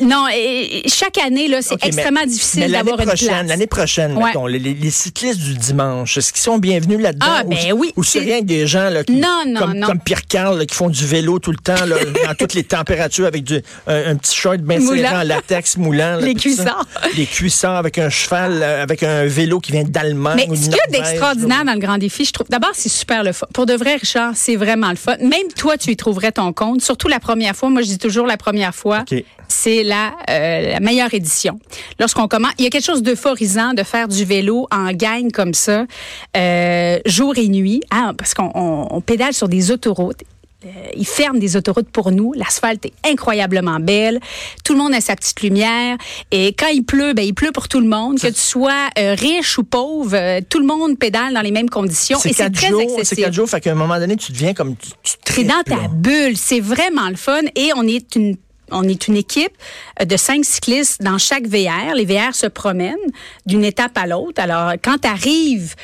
non, 0.00 0.24
euh, 0.34 0.80
chaque 0.86 1.18
année, 1.18 1.48
là, 1.48 1.60
c'est 1.60 1.74
extrêmement 1.84 2.20
mais 2.20 2.26
difficile 2.26 2.72
d'avoir 2.72 2.98
une 2.98 3.04
place. 3.06 3.22
L'année 3.46 3.66
prochaine, 3.66 4.16
Ouais. 4.16 4.24
mettons, 4.26 4.46
les, 4.46 4.90
cyclistes 4.90 5.40
du 5.40 5.54
dimanche, 5.54 6.16
est-ce 6.16 6.32
qu'ils 6.32 6.42
sont 6.42 6.58
bienvenus 6.58 7.00
là-dedans? 7.00 7.26
Ah, 7.28 7.42
ou, 7.44 7.50
ben 7.50 7.72
oui, 7.74 7.92
Ou 7.96 8.04
c'est 8.04 8.20
rien 8.20 8.40
que 8.40 8.46
des 8.46 8.66
gens 8.66 8.88
là, 8.88 9.04
qui, 9.04 9.12
Non, 9.12 9.42
non, 9.46 9.60
comme, 9.60 9.74
non. 9.74 9.86
comme 9.86 10.00
Pierre 10.00 10.26
Carl 10.26 10.64
qui 10.66 10.74
font 10.74 10.88
du 10.88 11.04
vélo 11.06 11.38
tout 11.38 11.50
le 11.50 11.58
temps, 11.58 11.84
là, 11.84 11.96
dans 12.26 12.34
toutes 12.34 12.54
les 12.54 12.64
températures, 12.64 13.26
avec 13.26 13.44
du, 13.44 13.60
un, 13.86 14.10
un 14.12 14.16
petit 14.16 14.34
short 14.34 14.58
bien 14.58 14.80
serré 14.80 15.06
en 15.06 15.22
latex 15.22 15.76
moulant. 15.76 16.16
Les 16.16 16.34
cuissards. 16.34 16.86
Les 17.16 17.26
cuissards 17.26 17.76
avec 17.76 17.98
un 17.98 18.08
cheval, 18.08 18.60
euh, 18.62 18.82
avec 18.82 19.02
un 19.02 19.26
vélo 19.26 19.60
qui 19.60 19.72
vient 19.72 19.84
d'Allemagne. 19.84 20.46
Mais 20.48 20.56
ce 20.56 20.62
qu'il 20.62 20.76
y 20.76 20.80
a 20.80 20.86
d'extraordinaire 20.90 21.41
dans 21.64 21.72
le 21.74 21.78
grand 21.78 21.98
défi, 21.98 22.24
je 22.24 22.32
trouve, 22.32 22.46
d'abord, 22.48 22.70
c'est 22.74 22.88
super 22.88 23.22
le 23.24 23.32
fun. 23.32 23.46
Pour 23.52 23.66
de 23.66 23.74
vrai, 23.74 23.96
Richard, 23.96 24.32
c'est 24.34 24.56
vraiment 24.56 24.90
le 24.90 24.96
fun. 24.96 25.16
Même 25.20 25.48
toi, 25.56 25.76
tu 25.76 25.90
y 25.90 25.96
trouverais 25.96 26.32
ton 26.32 26.52
compte. 26.52 26.82
Surtout 26.82 27.08
la 27.08 27.20
première 27.20 27.54
fois. 27.56 27.68
Moi, 27.70 27.82
je 27.82 27.88
dis 27.88 27.98
toujours 27.98 28.26
la 28.26 28.36
première 28.36 28.74
fois. 28.74 29.04
C'est 29.48 29.82
la, 29.82 30.12
euh, 30.30 30.72
la 30.72 30.80
meilleure 30.80 31.12
édition. 31.12 31.58
Lorsqu'on 32.00 32.26
commence, 32.26 32.52
il 32.58 32.64
y 32.64 32.66
a 32.66 32.70
quelque 32.70 32.84
chose 32.86 33.02
d'euphorisant 33.02 33.74
de 33.74 33.82
faire 33.82 34.08
du 34.08 34.24
vélo 34.24 34.66
en 34.70 34.92
gang 34.92 35.30
comme 35.30 35.52
ça, 35.54 35.84
euh, 36.36 36.98
jour 37.04 37.36
et 37.36 37.48
nuit, 37.48 37.82
hein, 37.90 38.14
parce 38.16 38.32
qu'on 38.34 38.50
on- 38.54 38.86
on 38.90 39.00
pédale 39.02 39.34
sur 39.34 39.48
des 39.48 39.70
autoroutes. 39.70 40.22
Euh, 40.64 40.68
ils 40.96 41.06
ferment 41.06 41.38
des 41.38 41.56
autoroutes 41.56 41.88
pour 41.90 42.10
nous. 42.10 42.32
L'asphalte 42.34 42.86
est 42.86 42.92
incroyablement 43.04 43.80
belle. 43.80 44.20
Tout 44.64 44.72
le 44.74 44.78
monde 44.78 44.94
a 44.94 45.00
sa 45.00 45.16
petite 45.16 45.42
lumière. 45.42 45.96
Et 46.30 46.54
quand 46.54 46.68
il 46.68 46.84
pleut, 46.84 47.12
ben 47.14 47.24
il 47.24 47.34
pleut 47.34 47.52
pour 47.52 47.68
tout 47.68 47.80
le 47.80 47.88
monde. 47.88 48.18
Que 48.18 48.28
tu 48.28 48.40
sois 48.40 48.88
euh, 48.98 49.14
riche 49.14 49.58
ou 49.58 49.64
pauvre, 49.64 50.14
euh, 50.14 50.40
tout 50.48 50.58
le 50.58 50.66
monde 50.66 50.98
pédale 50.98 51.34
dans 51.34 51.40
les 51.40 51.50
mêmes 51.50 51.70
conditions. 51.70 52.18
C'est 52.20 52.30
Et 52.30 52.32
c'est 52.32 52.44
quatre 52.44 52.54
très 52.54 52.68
jours, 52.68 53.00
c'est 53.02 53.16
quatre 53.16 53.32
jours, 53.32 53.48
fait 53.48 53.60
qu'à 53.60 53.72
un 53.72 53.74
moment 53.74 53.98
donné, 53.98 54.16
tu 54.16 54.32
deviens 54.32 54.54
comme 54.54 54.76
tu, 54.76 54.90
tu 55.24 55.44
dans 55.44 55.62
ta 55.64 55.76
là. 55.76 55.88
bulle. 55.92 56.36
C'est 56.36 56.60
vraiment 56.60 57.08
le 57.08 57.16
fun. 57.16 57.40
Et 57.56 57.70
on 57.76 57.86
est 57.86 58.14
une 58.14 58.36
on 58.70 58.84
est 58.84 59.08
une 59.08 59.16
équipe 59.16 59.52
euh, 60.00 60.04
de 60.04 60.16
cinq 60.16 60.44
cyclistes 60.44 61.02
dans 61.02 61.18
chaque 61.18 61.46
VR. 61.46 61.94
Les 61.94 62.04
VR 62.04 62.34
se 62.34 62.46
promènent 62.46 62.96
d'une 63.46 63.64
étape 63.64 63.96
à 63.98 64.06
l'autre. 64.06 64.40
Alors, 64.42 64.72
quand 64.82 64.98
tu 65.02 65.08
arrives, 65.08 65.74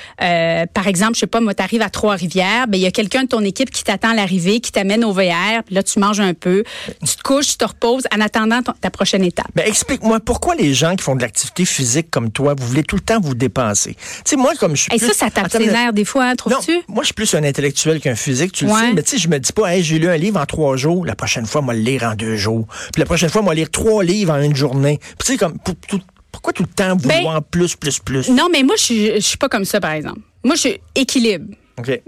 par 0.74 0.86
exemple, 0.86 1.14
je 1.14 1.20
sais 1.20 1.26
pas, 1.26 1.40
moi, 1.40 1.54
tu 1.54 1.62
arrives 1.62 1.82
à 1.82 1.90
Trois-Rivières, 1.90 2.66
ben 2.68 2.78
il 2.78 2.82
y 2.82 2.86
a 2.86 2.90
quelqu'un 2.90 3.22
de 3.24 3.28
ton 3.28 3.40
équipe 3.42 3.70
qui 3.70 3.84
t'attend 3.84 4.10
à 4.10 4.14
l'arrivée, 4.14 4.60
qui 4.60 4.72
t'amène 4.72 5.04
au 5.04 5.12
VR. 5.12 5.62
Puis 5.66 5.74
là, 5.74 5.82
tu 5.82 5.98
manges 5.98 6.20
un 6.20 6.34
peu, 6.34 6.64
tu 7.06 7.16
te 7.16 7.22
couches, 7.22 7.48
tu 7.48 7.56
te 7.56 7.64
reposes 7.64 8.04
en 8.14 8.20
attendant 8.20 8.62
ton- 8.62 8.72
ta 8.80 8.90
prochaine 8.90 9.24
étape. 9.24 9.46
Mais 9.54 9.66
explique-moi, 9.68 10.20
pourquoi 10.20 10.54
les 10.54 10.74
gens 10.74 10.94
qui 10.96 11.02
font 11.02 11.16
de 11.16 11.22
l'activité 11.22 11.64
physique 11.64 12.10
comme 12.10 12.30
toi, 12.30 12.54
vous 12.58 12.66
voulez 12.66 12.82
tout 12.84 12.96
le 12.96 13.02
temps 13.02 13.20
vous 13.20 13.34
dépenser? 13.34 13.94
Tu 13.94 14.00
sais, 14.24 14.36
moi, 14.36 14.52
comme 14.58 14.76
je 14.76 14.82
suis 14.82 14.94
Et 14.94 14.98
plus... 14.98 15.08
ça, 15.08 15.14
ça 15.14 15.30
tape 15.30 15.52
nerfs 15.58 15.92
des 15.92 16.04
fois, 16.04 16.26
hein, 16.26 16.34
trouves-tu? 16.36 16.72
moi, 16.88 17.02
je 17.02 17.06
suis 17.06 17.14
plus 17.14 17.34
un 17.34 17.42
intellectuel 17.44 18.00
qu'un 18.00 18.14
physique, 18.14 18.52
tu 18.52 18.64
le 18.66 18.70
sais. 18.72 18.92
Mais 18.94 19.02
tu 19.02 19.10
sais, 19.10 19.18
je 19.18 19.28
me 19.28 19.38
dis 19.38 19.52
pas, 19.52 19.74
hey, 19.74 19.82
j'ai 19.82 19.98
lu 19.98 20.08
un 20.08 20.16
livre 20.16 20.40
en 20.40 20.46
trois 20.46 20.76
jours, 20.76 21.04
la 21.04 21.14
prochaine 21.16 21.46
fois, 21.46 21.60
moi, 21.60 21.74
le 21.74 21.80
lire 21.80 22.04
en 22.04 22.14
deux 22.14 22.36
jours. 22.36 22.66
Puis 22.92 23.00
la 23.00 23.04
prochaine 23.06 23.30
fois, 23.30 23.42
moi, 23.42 23.54
lire 23.54 23.70
trois 23.70 24.02
livres 24.04 24.32
en 24.32 24.40
une 24.42 24.56
journée. 24.56 24.98
Puis 25.00 25.26
tu 25.26 25.32
sais, 25.32 25.38
comme, 25.38 25.58
pour- 25.58 25.74
tout- 25.88 26.00
pourquoi 26.32 26.52
tout 26.52 26.62
le 26.62 26.68
temps 26.68 26.96
vouloir 26.96 27.42
plus, 27.42 27.74
plus, 27.76 27.98
plus? 27.98 28.26
Ben, 28.28 28.34
Non, 28.36 28.48
mais 28.52 28.62
moi, 28.62 28.76
je 28.76 29.18
suis 29.20 29.36
pas 29.38 29.48
comme 29.48 29.64
ça, 29.64 29.80
par 29.80 29.92
exemple. 29.92 30.20
Moi, 30.44 30.54
je 30.54 30.60
suis 30.60 30.80
équilibre. 30.94 31.46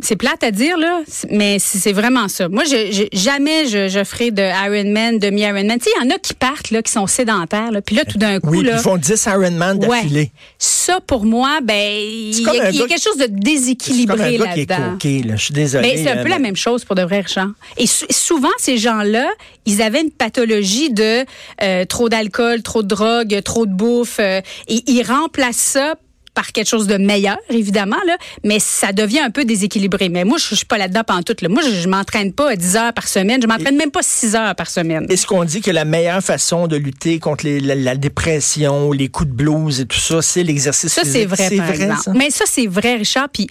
C'est 0.00 0.17
plate 0.17 0.43
à 0.43 0.50
dire, 0.50 0.76
là, 0.78 1.00
mais 1.31 1.58
c'est 1.58 1.93
vraiment 1.93 2.28
ça. 2.28 2.49
Moi, 2.49 2.64
je, 2.64 2.90
je- 2.93 3.17
jamais 3.19 3.67
je, 3.67 3.88
je 3.88 4.02
ferai 4.05 4.31
de 4.31 4.43
Ironman, 4.43 5.19
demi-Ironman. 5.19 5.78
Tu 5.78 5.84
sais, 5.84 5.90
il 6.00 6.05
y 6.05 6.12
en 6.12 6.14
a 6.14 6.19
qui 6.19 6.34
partent, 6.34 6.70
là, 6.70 6.82
qui 6.82 6.93
sont 6.93 7.06
sédentaires, 7.06 7.70
là, 7.70 7.81
puis 7.82 7.96
là, 7.96 8.05
tout 8.05 8.19
d'un 8.19 8.40
coup, 8.40 8.50
Oui, 8.50 8.62
là... 8.64 8.72
ils 8.75 8.78
font 8.78 8.96
10 8.96 9.26
Ironman 9.26 9.78
d'affilée. 9.78 10.31
Ça, 10.58 11.00
pour 11.00 11.25
moi, 11.25 11.61
ben, 11.62 11.75
il 12.02 12.40
y, 12.40 12.49
a- 12.49 12.70
y 12.70 12.78
quelque 12.87 13.02
chose 13.02 13.17
de 13.19 13.26
déséquilibré 13.28 14.38
là-dedans. 14.38 14.96
là. 15.25 15.37
Je 15.37 15.43
suis 15.44 15.55
désolé. 15.55 15.88
Ben, 15.94 16.05
c'est 16.05 16.11
un 16.11 16.22
peu 16.22 16.28
la 16.28 16.38
même 16.38 16.56
chose 16.56 16.84
pour 16.84 16.94
de 16.96 17.02
vrais 17.02 17.20
Richard. 17.20 17.50
Et 17.76 17.87
sou- 17.87 18.06
souvent, 18.11 18.49
ces 18.58 18.76
gens-là, 18.78 19.28
ils 19.67 19.82
avaient 19.82 20.00
une 20.02 20.11
pathologie 20.11 20.90
de 20.90 21.25
euh, 21.62 21.84
trop 21.84 22.08
d'alcool, 22.08 22.62
trop 22.62 22.82
de 22.82 22.88
drogue, 22.88 23.40
trop 23.44 23.67
de 23.67 23.72
bouffe. 23.72 24.17
euh, 24.20 24.40
et 24.69 24.82
ils 24.87 25.02
remplacent 25.02 25.56
ça 25.56 25.94
par 26.35 26.53
quelque 26.53 26.69
chose 26.69 26.87
de 26.87 26.97
meilleur, 26.97 27.38
évidemment, 27.50 27.97
là, 28.06 28.17
mais 28.44 28.59
ça 28.61 28.93
devient 28.93 29.19
un 29.21 29.31
peu 29.31 29.44
déséquilibré. 29.44 30.09
Mais 30.09 30.25
moi, 30.25 30.38
je 30.38 30.47
je 30.50 30.55
suis 30.56 30.67
pas 30.67 30.79
là-dedans 30.79 31.03
pantoute. 31.05 31.43
Là. 31.43 31.49
Moi, 31.49 31.62
je, 31.65 31.71
je 31.71 31.88
m'entraîne 31.88 32.32
pas 32.32 32.55
10 32.56 32.77
heures 32.77 32.93
par 32.93 33.09
semaine. 33.09 33.41
Je 33.43 33.47
m'entraîne 33.47 33.77
même 33.77 33.91
pas 33.91 34.03
6 34.03 34.35
heures 34.37 34.55
par 34.55 34.69
semaine. 34.69 35.06
Est-ce 35.09 35.27
qu'on 35.27 35.44
dit 35.44 35.61
que 35.61 35.71
la 35.71 35.85
meilleure 35.85 36.23
façon 36.23 36.67
de 36.67 36.77
lutter 36.77 37.19
contre 37.19 37.44
les- 37.44 37.61
la, 37.61 37.75
la 37.75 37.94
dépression, 37.97 38.93
les 38.93 39.09
coups 39.09 39.29
de 39.31 39.35
blues 39.35 39.81
et 39.81 39.87
tout 39.87 39.99
ça, 39.99 40.23
c'est 40.23 40.43
l'exercice 40.43 40.93
Ça, 40.93 41.03
physique? 41.03 41.21
c'est 41.21 41.27
vrai, 41.27 41.56
par 41.56 41.71
exemple. 41.71 42.00
ça? 42.05 42.12
Mais 42.15 42.31
ça, 42.31 42.44
c'est 42.47 42.67
vrai, 42.67 42.97
Richard. 42.97 43.29
Puis, 43.32 43.47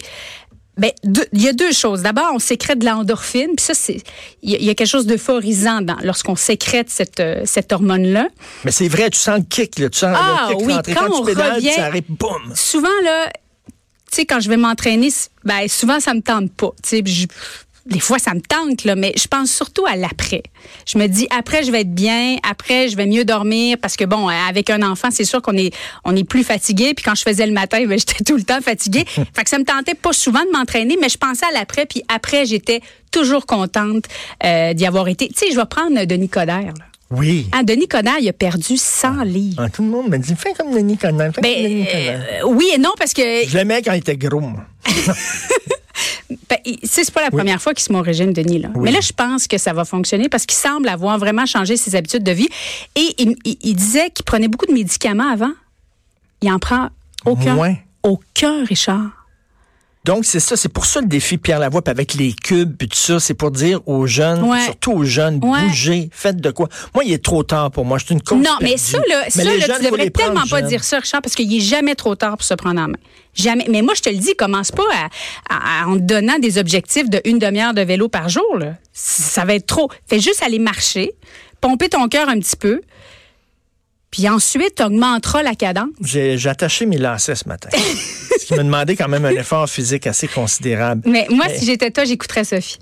ben, 0.80 0.90
il 1.32 1.42
y 1.42 1.48
a 1.48 1.52
deux 1.52 1.72
choses. 1.72 2.02
D'abord, 2.02 2.30
on 2.34 2.38
sécrète 2.40 2.78
de 2.80 2.86
l'endorphine. 2.86 3.50
Puis 3.56 3.64
ça, 3.66 3.74
c'est, 3.74 4.02
il 4.42 4.50
y, 4.50 4.54
a- 4.56 4.58
il 4.58 4.64
y 4.64 4.70
a 4.70 4.74
quelque 4.74 4.88
chose 4.88 5.06
d'euphorisant 5.06 5.80
lorsqu'on 6.02 6.34
sécrète 6.36 6.90
cette, 6.90 7.20
euh, 7.20 7.42
cette 7.44 7.72
hormone-là. 7.72 8.28
Mais 8.64 8.72
c'est 8.72 8.88
vrai, 8.88 9.10
tu 9.10 9.18
sens 9.18 9.38
le 9.38 9.44
kick, 9.44 9.78
là. 9.78 9.88
Tu 9.90 9.98
sens 9.98 10.16
Ah, 10.18 10.48
le 10.50 10.56
kick 10.56 10.66
oui, 10.66 10.74
quand 10.86 10.94
Quand, 10.94 11.12
on 11.14 11.20
tu 11.20 11.26
pédales, 11.26 11.54
revient- 11.56 11.72
ça 11.72 11.84
arrive, 11.86 12.04
boum! 12.08 12.52
Souvent, 12.54 12.88
là, 13.04 13.30
tu 14.10 14.16
sais, 14.16 14.26
quand 14.26 14.40
je 14.40 14.48
vais 14.48 14.56
m'entraîner, 14.56 15.10
ben, 15.44 15.68
souvent, 15.68 16.00
ça 16.00 16.14
me 16.14 16.20
tente 16.22 16.50
pas. 16.52 16.72
Tu 16.82 16.88
sais, 16.88 17.02
des 17.90 18.00
fois, 18.00 18.18
ça 18.18 18.34
me 18.34 18.40
tente, 18.40 18.84
là, 18.84 18.94
mais 18.94 19.12
je 19.16 19.26
pense 19.26 19.50
surtout 19.50 19.84
à 19.86 19.96
l'après. 19.96 20.42
Je 20.86 20.96
me 20.96 21.06
dis, 21.08 21.26
après, 21.36 21.64
je 21.64 21.72
vais 21.72 21.80
être 21.80 21.94
bien, 21.94 22.36
après, 22.48 22.88
je 22.88 22.96
vais 22.96 23.06
mieux 23.06 23.24
dormir, 23.24 23.76
parce 23.82 23.96
que, 23.96 24.04
bon, 24.04 24.28
avec 24.28 24.70
un 24.70 24.82
enfant, 24.82 25.08
c'est 25.10 25.24
sûr 25.24 25.42
qu'on 25.42 25.56
est, 25.56 25.74
on 26.04 26.14
est 26.14 26.24
plus 26.24 26.44
fatigué, 26.44 26.94
puis 26.94 27.04
quand 27.04 27.14
je 27.16 27.22
faisais 27.22 27.46
le 27.46 27.52
matin, 27.52 27.84
ben, 27.88 27.98
j'étais 27.98 28.22
tout 28.24 28.36
le 28.36 28.44
temps 28.44 28.60
fatiguée. 28.60 29.04
fait 29.34 29.42
que 29.44 29.50
ça 29.50 29.58
me 29.58 29.64
tentait 29.64 29.94
pas 29.94 30.12
souvent 30.12 30.44
de 30.44 30.56
m'entraîner, 30.56 30.96
mais 31.00 31.08
je 31.08 31.18
pensais 31.18 31.46
à 31.46 31.52
l'après, 31.52 31.84
puis 31.86 32.02
après, 32.08 32.46
j'étais 32.46 32.80
toujours 33.10 33.44
contente 33.44 34.04
euh, 34.44 34.72
d'y 34.72 34.86
avoir 34.86 35.08
été. 35.08 35.28
Tu 35.28 35.34
sais, 35.36 35.46
je 35.52 35.56
vais 35.56 35.66
prendre 35.66 36.04
Denis 36.04 36.28
Coderre, 36.28 36.72
là. 36.78 36.84
Oui. 37.12 37.48
Ah, 37.50 37.64
Denis 37.64 37.88
Coderre, 37.88 38.18
il 38.20 38.28
a 38.28 38.32
perdu 38.32 38.76
100 38.76 39.24
livres. 39.24 39.60
Ah, 39.66 39.68
tout 39.68 39.82
le 39.82 39.88
monde 39.88 40.10
me 40.10 40.16
dit, 40.16 40.32
fais 40.36 40.52
comme 40.56 40.72
Denis 40.72 40.96
Coderre. 40.96 41.32
fais 41.34 41.40
Ben, 41.40 41.54
comme 41.54 41.62
Denis 41.64 41.84
Coderre. 41.86 42.26
euh, 42.44 42.46
oui 42.46 42.70
et 42.72 42.78
non, 42.78 42.92
parce 42.96 43.12
que 43.12 43.22
Je 43.48 43.56
l'aimais 43.56 43.82
quand 43.82 43.92
il 43.94 43.98
était 43.98 44.16
gros, 44.16 44.38
moi. 44.38 44.64
Ben, 46.48 46.58
c'est 46.84 47.10
pas 47.10 47.22
la 47.22 47.30
première 47.30 47.60
fois 47.60 47.74
qu'il 47.74 47.82
se 47.84 47.92
met 47.92 47.98
au 47.98 48.02
régime, 48.02 48.32
Denis. 48.32 48.58
Là. 48.60 48.68
Mais 48.76 48.90
là, 48.92 49.00
je 49.00 49.12
pense 49.12 49.46
que 49.48 49.58
ça 49.58 49.72
va 49.72 49.84
fonctionner 49.84 50.28
parce 50.28 50.46
qu'il 50.46 50.56
semble 50.58 50.88
avoir 50.88 51.18
vraiment 51.18 51.44
changé 51.46 51.76
ses 51.76 51.96
habitudes 51.96 52.22
de 52.22 52.32
vie. 52.32 52.48
Et 52.94 53.14
il, 53.18 53.36
il- 53.44 53.58
il 53.62 53.74
disait 53.74 54.10
qu'il 54.10 54.24
prenait 54.24 54.48
beaucoup 54.48 54.66
de 54.66 54.72
médicaments 54.72 55.30
avant. 55.30 55.52
Il 56.42 56.50
en 56.52 56.58
prend 56.58 56.88
aucun. 57.24 57.54
Moins. 57.54 57.74
Aucun, 58.02 58.64
Richard. 58.64 59.19
Donc, 60.06 60.24
c'est 60.24 60.40
ça, 60.40 60.56
c'est 60.56 60.70
pour 60.70 60.86
ça 60.86 61.02
le 61.02 61.06
défi 61.06 61.36
Pierre 61.36 61.58
Lavoie, 61.58 61.82
puis 61.82 61.90
avec 61.90 62.14
les 62.14 62.32
cubes, 62.32 62.74
puis 62.74 62.88
tout 62.88 62.96
ça, 62.96 63.20
c'est 63.20 63.34
pour 63.34 63.50
dire 63.50 63.80
aux 63.86 64.06
jeunes, 64.06 64.42
Ouais. 64.44 64.64
surtout 64.64 64.92
aux 64.92 65.04
jeunes, 65.04 65.38
Ouais. 65.44 65.66
bougez, 65.66 66.08
faites 66.10 66.38
de 66.40 66.50
quoi. 66.50 66.68
Moi, 66.94 67.04
il 67.04 67.12
est 67.12 67.22
trop 67.22 67.42
tard 67.42 67.70
pour 67.70 67.84
moi, 67.84 67.98
je 67.98 68.06
suis 68.06 68.14
une 68.14 68.22
coach 68.22 68.38
Non, 68.42 68.56
mais 68.62 68.78
ça, 68.78 68.98
là, 69.08 69.24
ça, 69.28 69.44
là, 69.44 69.58
jeunes, 69.58 69.76
tu 69.78 69.84
devrais 69.84 70.08
prendre 70.08 70.32
tellement 70.32 70.46
pas 70.48 70.62
dire 70.62 70.82
ça, 70.84 70.98
Richard, 71.00 71.20
parce 71.20 71.34
qu'il 71.34 71.54
est 71.54 71.60
jamais 71.60 71.94
trop 71.94 72.14
tard 72.14 72.38
pour 72.38 72.44
se 72.44 72.54
prendre 72.54 72.80
en 72.80 72.88
main. 72.88 72.96
Jamais. 73.34 73.66
Mais 73.70 73.82
moi, 73.82 73.92
je 73.94 74.00
te 74.00 74.08
le 74.08 74.16
dis, 74.16 74.34
commence 74.34 74.72
pas 74.72 74.82
à, 75.48 75.54
à- 75.54 75.82
à- 75.82 75.86
en 75.86 75.94
te 75.96 76.00
donnant 76.02 76.38
des 76.38 76.56
objectifs 76.56 77.08
de 77.10 77.20
une 77.26 77.38
demi-heure 77.38 77.74
de 77.74 77.82
vélo 77.82 78.08
par 78.08 78.28
jour. 78.30 78.56
Là. 78.58 78.74
Ça 78.94 79.44
va 79.44 79.54
être 79.54 79.66
trop. 79.66 79.90
Fais 80.08 80.18
juste 80.18 80.42
aller 80.42 80.58
marcher, 80.58 81.12
pomper 81.60 81.90
ton 81.90 82.08
cœur 82.08 82.28
un 82.30 82.38
petit 82.40 82.56
peu. 82.56 82.80
Puis 84.10 84.28
ensuite, 84.28 84.74
tu 84.76 84.82
augmenteras 84.82 85.42
la 85.42 85.54
cadence. 85.54 85.90
J'ai 86.02 86.36
j'ai 86.36 86.48
attaché 86.48 86.86
mes 86.86 86.98
lacets 86.98 87.36
ce 87.36 87.48
matin. 87.48 87.68
ce 88.40 88.44
qui 88.46 88.54
me 88.54 88.64
demandait 88.64 88.96
quand 88.96 89.08
même 89.08 89.24
un 89.24 89.30
effort 89.30 89.68
physique 89.68 90.06
assez 90.06 90.26
considérable. 90.26 91.02
Mais 91.04 91.26
moi, 91.30 91.46
Mais- 91.48 91.58
si 91.58 91.66
j'étais 91.66 91.90
toi, 91.90 92.04
j'écouterais 92.04 92.44
Sophie. 92.44 92.78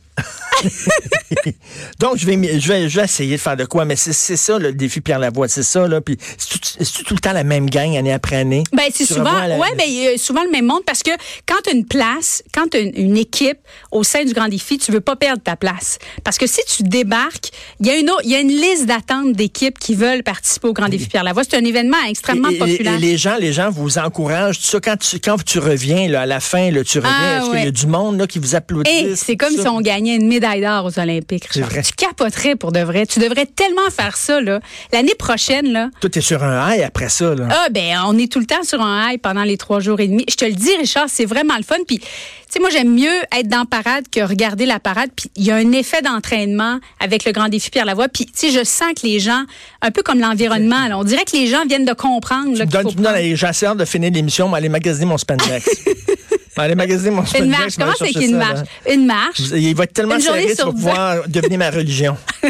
Donc, 2.00 2.16
je 2.16 2.26
vais, 2.26 2.58
je 2.60 2.68
vais, 2.68 2.88
je 2.88 2.96
vais 2.98 3.04
essayer 3.04 3.36
de 3.36 3.40
faire 3.40 3.56
de 3.56 3.64
quoi, 3.64 3.84
mais 3.84 3.96
c'est 3.96 4.12
c'est 4.12 4.36
ça 4.36 4.58
le 4.58 4.72
défi 4.72 5.00
Pierre 5.00 5.18
Lavoie, 5.18 5.48
c'est 5.48 5.62
ça, 5.62 5.86
là. 5.86 6.00
Puis, 6.00 6.16
c'est 6.36 6.48
tout, 6.48 6.58
c'est 6.80 7.04
tout 7.04 7.14
le 7.14 7.20
temps 7.20 7.32
la 7.32 7.44
même 7.44 7.68
gang, 7.70 7.96
année 7.96 8.12
après 8.12 8.36
année? 8.36 8.64
Ben, 8.72 8.84
c'est 8.92 9.04
souvent, 9.06 9.32
la- 9.46 9.56
ouais, 9.58 9.68
ben, 9.76 10.18
souvent 10.18 10.42
le 10.44 10.50
même 10.50 10.64
monde 10.66 10.82
parce 10.86 11.02
que 11.02 11.10
quand 11.46 11.56
tu 11.64 11.70
as 11.70 11.72
une 11.74 11.86
place, 11.86 12.42
quand 12.54 12.68
tu 12.70 12.76
as 12.76 12.80
une, 12.80 12.92
une 12.96 13.16
équipe 13.16 13.58
au 13.92 14.02
sein 14.02 14.24
du 14.24 14.32
Grand 14.32 14.48
Défi, 14.48 14.78
tu 14.78 14.90
veux 14.92 15.00
pas 15.00 15.16
perdre 15.16 15.42
ta 15.42 15.56
place. 15.56 15.98
Parce 16.24 16.38
que 16.38 16.46
si 16.46 16.60
tu 16.66 16.82
débarques, 16.82 17.50
il 17.80 17.86
y 17.86 17.90
a 17.90 17.96
une, 17.96 18.10
autre- 18.10 18.24
y 18.24 18.34
a 18.34 18.40
une 18.40 18.48
liste 18.48 18.86
d'attente 18.86 19.32
d'équipes 19.32 19.78
qui 19.78 19.94
veulent 19.94 20.22
participer 20.22 20.68
au 20.68 20.72
Grand 20.72 20.88
Défi 20.88 21.06
Pierre 21.08 21.24
Lavoie. 21.24 21.42
C'est 21.48 21.56
un 21.56 21.64
événement 21.64 21.96
extrêmement 22.08 22.48
Et- 22.48 22.58
populaire. 22.58 22.94
Et, 22.94 22.98
les 22.98 23.16
gens, 23.16 23.36
les 23.38 23.52
gens 23.52 23.70
vous 23.70 23.98
encouragent. 23.98 24.58
Ça, 24.60 24.80
quand 24.80 24.96
tu, 24.96 25.20
quand 25.20 25.42
tu 25.44 25.58
reviens, 25.58 26.08
là, 26.08 26.22
à 26.22 26.26
la 26.26 26.40
fin, 26.40 26.70
là, 26.70 26.82
tu 26.84 26.98
reviens, 26.98 27.12
Ah, 27.14 27.38
est-ce 27.42 27.50
qu'il 27.50 27.64
y 27.64 27.68
a 27.68 27.70
du 27.70 27.86
monde, 27.86 28.18
là, 28.18 28.26
qui 28.26 28.38
vous 28.38 28.54
applaudit? 28.54 29.16
C'est 29.16 29.36
comme 29.36 29.52
si 29.56 29.66
on 29.68 29.80
gagnait 29.80 30.07
une 30.16 30.28
médaille 30.28 30.60
d'or 30.60 30.84
aux 30.84 30.98
Olympiques. 30.98 31.44
C'est 31.50 31.60
Richard. 31.60 31.70
vrai. 31.70 31.82
Tu 31.82 31.92
capoterais 31.92 32.56
pour 32.56 32.72
de 32.72 32.80
vrai. 32.80 33.06
Tu 33.06 33.18
devrais 33.20 33.46
tellement 33.46 33.88
faire 33.90 34.16
ça, 34.16 34.40
là. 34.40 34.60
L'année 34.92 35.14
prochaine, 35.14 35.72
là. 35.72 35.90
Toi, 36.00 36.10
t'es 36.10 36.20
sur 36.20 36.42
un 36.42 36.74
high 36.74 36.82
après 36.82 37.08
ça, 37.08 37.34
là. 37.34 37.48
Ah, 37.50 37.68
ben, 37.70 37.98
on 38.06 38.16
est 38.18 38.30
tout 38.30 38.40
le 38.40 38.46
temps 38.46 38.62
sur 38.62 38.80
un 38.82 39.10
high 39.12 39.20
pendant 39.20 39.44
les 39.44 39.56
trois 39.56 39.80
jours 39.80 40.00
et 40.00 40.08
demi. 40.08 40.24
Je 40.28 40.36
te 40.36 40.44
le 40.44 40.52
dis, 40.52 40.74
Richard, 40.78 41.06
c'est 41.08 41.24
vraiment 41.26 41.56
le 41.56 41.62
fun. 41.64 41.76
Puis, 41.86 41.98
tu 41.98 42.06
sais, 42.48 42.60
moi, 42.60 42.70
j'aime 42.70 42.94
mieux 42.94 43.18
être 43.38 43.48
dans 43.48 43.58
la 43.60 43.64
parade 43.82 44.04
que 44.10 44.20
regarder 44.20 44.64
la 44.66 44.80
parade. 44.80 45.10
Puis, 45.14 45.30
il 45.36 45.44
y 45.44 45.50
a 45.50 45.56
un 45.56 45.72
effet 45.72 46.00
d'entraînement 46.02 46.78
avec 47.00 47.24
le 47.24 47.32
grand 47.32 47.48
défi 47.48 47.70
Pierre 47.70 47.84
Lavoie. 47.84 48.08
Puis, 48.08 48.26
tu 48.26 48.32
sais, 48.34 48.50
je 48.50 48.64
sens 48.64 48.88
que 49.00 49.06
les 49.06 49.20
gens, 49.20 49.42
un 49.82 49.90
peu 49.90 50.02
comme 50.02 50.20
l'environnement, 50.20 50.86
là, 50.88 50.98
on 50.98 51.04
dirait 51.04 51.24
que 51.24 51.36
les 51.36 51.46
gens 51.46 51.64
viennent 51.66 51.84
de 51.84 51.92
comprendre. 51.92 52.52
là, 52.56 52.60
Tu 52.60 52.60
me 52.60 52.64
qu'il 52.64 52.70
donnes, 52.70 52.82
faut 52.84 52.90
tu 52.90 52.96
me 52.98 53.02
donnes, 53.02 53.12
prendre- 53.12 53.16
allez, 53.18 53.36
j'ai 53.36 53.46
hâte 53.66 53.76
de 53.78 53.84
finir 53.84 54.10
l'émission, 54.12 54.48
mais 54.48 54.56
aller 54.58 54.68
magasiner 54.68 55.06
mon 55.06 55.18
spandex. 55.18 55.66
magasiner 56.74 57.10
mon. 57.10 57.22
Une 57.24 57.50
marche. 57.50 57.76
Comment 57.76 57.92
c'est 57.98 58.12
qu'une 58.12 58.36
marche? 58.36 58.68
Une 58.90 59.06
marche? 59.06 59.40
Il 59.54 59.74
va 59.74 59.84
être 59.84 59.92
tellement 59.92 60.18
serré, 60.20 60.46
tu 60.48 60.54
sur 60.56 60.66
vas 60.66 60.72
pouvoir 60.72 61.28
devenir 61.28 61.58
ma 61.58 61.70
religion. 61.70 62.16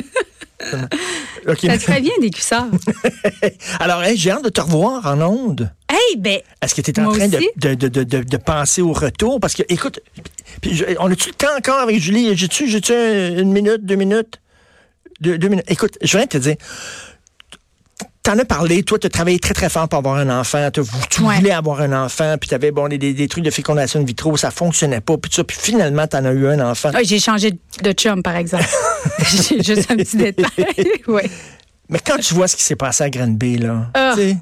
Ça 0.60 1.56
te 1.56 1.78
ferait 1.78 2.00
bien 2.00 2.12
des 2.20 2.30
cuissards. 2.30 2.66
Alors, 3.80 4.02
hey, 4.02 4.16
j'ai 4.16 4.30
hâte 4.32 4.44
de 4.44 4.48
te 4.48 4.60
revoir 4.60 5.06
en 5.06 5.20
ondes. 5.22 5.70
hey, 5.88 6.16
ben, 6.18 6.40
Est-ce 6.60 6.74
que 6.74 6.80
tu 6.82 6.90
es 6.90 7.00
en 7.00 7.10
train 7.12 7.28
de, 7.28 7.38
de, 7.56 7.74
de, 7.74 7.88
de, 7.88 8.02
de- 8.02 8.22
de 8.24 8.36
penser 8.36 8.82
au 8.82 8.92
retour? 8.92 9.38
Parce 9.40 9.54
que, 9.54 9.62
écoute, 9.68 10.00
je- 10.64 10.84
on 10.98 11.10
a-tu 11.10 11.28
le 11.28 11.34
temps 11.34 11.56
encore 11.56 11.78
avec 11.80 11.98
Julie? 12.00 12.36
J'ai-tu 12.36 12.68
j'ai-tu 12.68 12.92
un- 12.92 13.38
une 13.38 13.52
minute, 13.52 13.84
deux 13.86 13.94
minutes? 13.94 14.40
Deux, 15.20 15.38
deux 15.38 15.48
minutes. 15.48 15.64
Écoute, 15.68 15.96
je 16.02 16.16
viens 16.16 16.26
de 16.26 16.30
te 16.30 16.38
dire, 16.38 16.56
t'en 18.30 18.38
as 18.38 18.44
parlé, 18.44 18.82
toi, 18.82 18.98
tu 18.98 19.06
as 19.06 19.10
travaillé 19.10 19.38
très, 19.38 19.54
très 19.54 19.70
fort 19.70 19.88
pour 19.88 19.98
avoir 20.00 20.16
un 20.16 20.28
enfant. 20.40 20.68
T'as- 20.70 20.82
Tu 21.10 21.22
Ouais. 21.22 21.36
voulais 21.36 21.50
avoir 21.50 21.80
un 21.80 22.04
enfant, 22.04 22.36
puis 22.38 22.48
tu 22.48 22.54
avais 22.54 22.70
bon, 22.70 22.86
des, 22.88 22.98
des- 22.98 23.28
trucs 23.28 23.44
de 23.44 23.50
fécondation 23.50 24.00
in 24.00 24.04
vitro, 24.04 24.36
ça 24.36 24.50
fonctionnait 24.50 25.00
pas, 25.00 25.16
puis 25.16 25.32
ça. 25.32 25.44
Puis 25.44 25.56
finalement, 25.58 26.06
tu 26.06 26.16
en 26.16 26.24
as 26.26 26.32
eu 26.32 26.46
un 26.46 26.60
enfant. 26.70 26.90
ah, 26.92 27.02
j'ai 27.02 27.18
changé 27.20 27.52
de 27.82 27.92
chum, 27.92 28.22
par 28.22 28.36
exemple. 28.36 28.66
j'ai 29.48 29.62
juste 29.62 29.90
un 29.90 29.96
petit 29.96 30.16
détail. 30.18 30.46
ouais. 31.06 31.30
Mais 31.88 31.98
quand 32.04 32.18
tu 32.18 32.34
vois 32.34 32.48
ce 32.48 32.56
qui 32.56 32.62
s'est 32.62 32.76
passé 32.76 33.04
à 33.04 33.08
Granby, 33.10 33.56
là, 33.58 33.86
Ah. 33.94 34.12
tu 34.14 34.20
sais, 34.20 34.36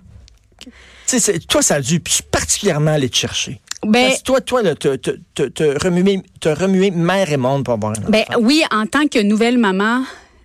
tu 0.65 0.71
sais, 1.07 1.19
c'est- 1.21 1.47
toi, 1.47 1.63
ça 1.63 1.77
a 1.77 1.81
dû 1.81 2.01
particulièrement 2.31 2.91
aller 2.93 3.09
te 3.09 3.17
chercher. 3.17 3.61
Ben, 3.87 4.09
Parce 4.09 4.19
que 4.19 4.25
toi, 4.25 4.41
toi, 4.41 4.63
là, 4.63 4.75
te, 4.75 4.97
te, 4.97 5.11
te, 5.35 5.43
te 5.45 5.85
remuer, 5.85 6.23
te 6.41 6.49
remuer 6.49 6.91
mère 6.91 7.31
et 7.31 7.37
monde 7.37 7.65
pour 7.65 7.75
avoir 7.75 7.93
un 7.93 8.01
enfant. 8.03 8.11
Ben 8.11 8.25
oui, 8.41 8.65
en 8.73 8.87
tant 8.87 9.07
que 9.07 9.23
nouvelle 9.23 9.59
maman, 9.59 10.01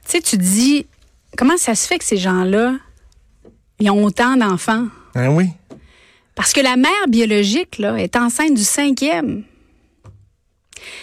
tu 0.05 0.11
sais, 0.11 0.21
tu 0.21 0.37
te 0.37 0.43
dis 0.43 0.85
comment 1.37 1.57
ça 1.57 1.73
se 1.73 1.87
fait 1.87 1.97
que 1.97 2.05
ces 2.05 2.17
gens-là, 2.17 2.73
ils 3.81 3.89
ont 3.89 4.03
autant 4.05 4.37
d'enfants? 4.37 4.85
Hein, 5.15 5.29
oui. 5.29 5.47
Parce 6.35 6.53
que 6.53 6.61
la 6.61 6.77
mère 6.77 7.07
biologique, 7.09 7.77
là, 7.77 7.95
est 7.97 8.15
enceinte 8.15 8.53
du 8.53 8.63
cinquième. 8.63 9.43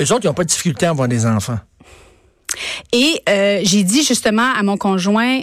Eux 0.01 0.13
autres, 0.13 0.25
ils 0.25 0.29
n'ont 0.29 0.35
pas 0.35 0.45
de 0.45 0.49
difficulté 0.49 0.87
à 0.87 0.91
avoir 0.91 1.07
des 1.09 1.27
enfants. 1.27 1.59
Et 2.93 3.21
euh, 3.29 3.61
j'ai 3.63 3.83
dit 3.85 4.03
justement 4.03 4.51
à 4.55 4.63
mon 4.63 4.77
conjoint, 4.77 5.41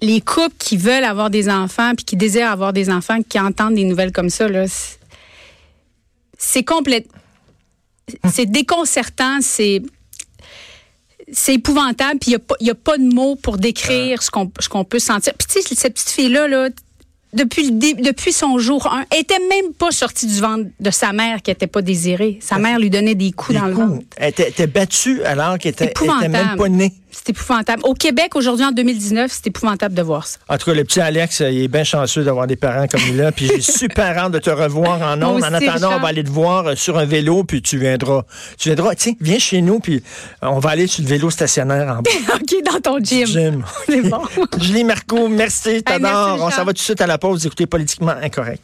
les 0.00 0.20
couples 0.20 0.54
qui 0.58 0.76
veulent 0.76 1.04
avoir 1.04 1.30
des 1.30 1.48
enfants 1.50 1.92
puis 1.96 2.04
qui 2.04 2.16
désirent 2.16 2.50
avoir 2.50 2.72
des 2.72 2.90
enfants, 2.90 3.22
qui 3.28 3.38
entendent 3.40 3.74
des 3.74 3.84
nouvelles 3.84 4.12
comme 4.12 4.30
ça, 4.30 4.48
là, 4.48 4.66
c'est- 4.68 4.98
c'est 6.38 6.64
complète, 6.64 7.06
c'est 8.32 8.46
déconcertant, 8.46 9.38
c'est 9.40 9.82
c'est 11.32 11.54
épouvantable, 11.54 12.18
puis 12.20 12.32
il 12.60 12.64
n'y 12.64 12.70
a, 12.70 12.74
pas 12.74 12.98
de 12.98 13.12
mots 13.12 13.36
pour 13.36 13.56
décrire 13.56 14.22
ce 14.22 14.30
qu'on 14.30 14.50
ce 14.60 14.68
qu'on 14.68 14.84
peut 14.84 14.98
sentir. 14.98 15.32
Puis 15.34 15.48
tu 15.48 15.62
sais, 15.62 15.74
cette 15.74 15.94
petite 15.94 16.10
fille-là, 16.10 16.46
là, 16.46 16.68
depuis, 17.32 17.70
le 17.70 18.02
depuis 18.02 18.32
son 18.32 18.58
jour 18.58 18.86
1, 18.86 19.06
était 19.18 19.38
même 19.38 19.72
pas 19.72 19.90
sortie 19.90 20.26
du 20.26 20.40
ventre 20.40 20.66
de 20.78 20.90
sa 20.90 21.12
mère 21.12 21.40
qui 21.42 21.50
n'était 21.50 21.66
pas 21.66 21.80
désirée. 21.80 22.38
Sa 22.42 22.58
mère 22.58 22.78
lui 22.78 22.90
donnait 22.90 23.14
des 23.14 23.32
coups 23.32 23.54
Des 23.54 23.60
dans 23.60 23.66
le 23.66 23.74
ventre. 23.74 24.04
Elle 24.16 24.30
était, 24.30 24.50
était 24.50 24.66
battue 24.66 25.22
alors 25.24 25.58
qu'elle 25.58 25.72
était, 25.72 25.92
elle 25.98 26.10
était 26.18 26.28
même 26.28 26.56
pas 26.56 26.68
née. 26.68 26.92
C'est 27.12 27.30
épouvantable. 27.30 27.82
Au 27.84 27.94
Québec, 27.94 28.34
aujourd'hui, 28.34 28.64
en 28.64 28.72
2019, 28.72 29.30
c'est 29.30 29.46
épouvantable 29.46 29.94
de 29.94 30.02
voir 30.02 30.26
ça. 30.26 30.38
En 30.48 30.56
tout 30.56 30.66
cas, 30.66 30.74
le 30.74 30.82
petit 30.82 31.00
Alex, 31.00 31.42
euh, 31.42 31.50
il 31.50 31.64
est 31.64 31.68
bien 31.68 31.84
chanceux 31.84 32.24
d'avoir 32.24 32.46
des 32.46 32.56
parents 32.56 32.86
comme 32.88 33.02
il 33.08 33.20
a. 33.22 33.30
Puis 33.30 33.48
j'ai 33.48 33.60
super 33.60 34.16
hâte 34.16 34.32
de 34.32 34.38
te 34.38 34.50
revoir 34.50 35.00
en 35.02 35.20
ondes. 35.22 35.44
En 35.44 35.52
attendant, 35.52 35.72
Richard. 35.74 35.92
on 35.98 36.00
va 36.00 36.08
aller 36.08 36.24
te 36.24 36.30
voir 36.30 36.68
euh, 36.68 36.74
sur 36.74 36.98
un 36.98 37.04
vélo, 37.04 37.44
puis 37.44 37.60
tu 37.60 37.78
viendras. 37.78 38.22
Tu 38.58 38.70
viendras, 38.70 38.94
tiens, 38.94 39.12
viens 39.20 39.38
chez 39.38 39.60
nous, 39.60 39.78
puis 39.78 40.02
euh, 40.42 40.46
on 40.48 40.58
va 40.58 40.70
aller 40.70 40.86
sur 40.86 41.02
le 41.02 41.08
vélo 41.08 41.30
stationnaire 41.30 41.88
en 41.98 42.02
bas 42.02 42.10
OK, 42.34 42.54
dans 42.64 42.80
ton 42.80 42.98
gym. 43.04 43.26
gym. 43.26 43.64
C'est 43.86 44.02
bon. 44.02 44.22
Julie 44.58 44.84
Marco, 44.84 45.28
merci, 45.28 45.82
t'adore. 45.82 46.38
on 46.40 46.50
s'en 46.50 46.64
va 46.64 46.72
tout 46.72 46.72
de 46.72 46.78
suite 46.78 47.00
à 47.00 47.06
la 47.06 47.18
pause 47.18 47.42
d'écouter 47.42 47.66
Politiquement 47.66 48.14
Incorrect. 48.22 48.62